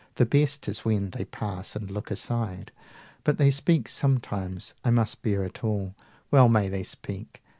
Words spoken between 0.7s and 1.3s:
when they